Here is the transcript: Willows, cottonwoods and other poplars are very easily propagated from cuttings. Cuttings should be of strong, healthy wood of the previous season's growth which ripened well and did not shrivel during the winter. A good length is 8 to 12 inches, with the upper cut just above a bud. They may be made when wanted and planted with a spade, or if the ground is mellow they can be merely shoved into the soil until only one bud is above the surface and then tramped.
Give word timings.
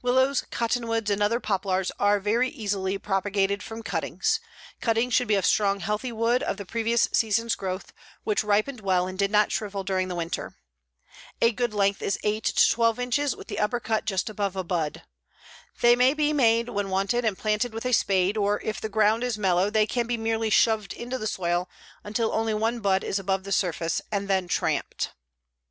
Willows, 0.00 0.42
cottonwoods 0.50 1.10
and 1.10 1.22
other 1.22 1.38
poplars 1.38 1.92
are 1.98 2.18
very 2.18 2.48
easily 2.48 2.96
propagated 2.96 3.62
from 3.62 3.82
cuttings. 3.82 4.40
Cuttings 4.80 5.12
should 5.12 5.28
be 5.28 5.34
of 5.34 5.44
strong, 5.44 5.80
healthy 5.80 6.10
wood 6.10 6.42
of 6.42 6.56
the 6.56 6.64
previous 6.64 7.08
season's 7.12 7.54
growth 7.54 7.92
which 8.24 8.42
ripened 8.42 8.80
well 8.80 9.06
and 9.06 9.18
did 9.18 9.30
not 9.30 9.52
shrivel 9.52 9.84
during 9.84 10.08
the 10.08 10.14
winter. 10.14 10.56
A 11.42 11.52
good 11.52 11.74
length 11.74 12.00
is 12.00 12.18
8 12.24 12.42
to 12.44 12.70
12 12.70 12.98
inches, 12.98 13.36
with 13.36 13.48
the 13.48 13.58
upper 13.58 13.78
cut 13.78 14.06
just 14.06 14.30
above 14.30 14.56
a 14.56 14.64
bud. 14.64 15.02
They 15.82 15.94
may 15.94 16.14
be 16.14 16.32
made 16.32 16.70
when 16.70 16.88
wanted 16.88 17.26
and 17.26 17.36
planted 17.36 17.74
with 17.74 17.84
a 17.84 17.92
spade, 17.92 18.38
or 18.38 18.62
if 18.62 18.80
the 18.80 18.88
ground 18.88 19.22
is 19.22 19.36
mellow 19.36 19.68
they 19.68 19.86
can 19.86 20.06
be 20.06 20.16
merely 20.16 20.48
shoved 20.48 20.94
into 20.94 21.18
the 21.18 21.26
soil 21.26 21.68
until 22.02 22.32
only 22.32 22.54
one 22.54 22.80
bud 22.80 23.04
is 23.04 23.18
above 23.18 23.44
the 23.44 23.52
surface 23.52 24.00
and 24.10 24.26
then 24.26 24.48
tramped. 24.48 25.10